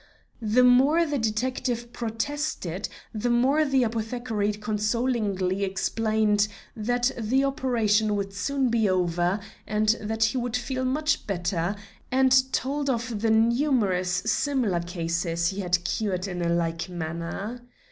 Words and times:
The 0.41 0.63
more 0.63 1.05
the 1.05 1.19
detective 1.19 1.93
protested, 1.93 2.89
the 3.13 3.29
more 3.29 3.63
the 3.63 3.83
apothecary 3.83 4.51
consolingly 4.53 5.63
explained 5.63 6.47
that 6.75 7.11
the 7.19 7.43
operation 7.43 8.15
would 8.15 8.33
soon 8.33 8.69
be 8.69 8.89
over 8.89 9.39
and 9.67 9.89
that 10.01 10.23
he 10.23 10.39
would 10.39 10.55
feel 10.57 10.85
much 10.85 11.27
better, 11.27 11.75
and 12.11 12.51
told 12.51 12.89
of 12.89 13.21
the 13.21 13.29
numerous 13.29 14.09
similar 14.25 14.79
cases 14.79 15.49
he 15.49 15.59
had 15.59 15.83
cured 15.83 16.27
in 16.27 16.41
a 16.41 16.49
like 16.49 16.89
manner. 16.89 17.61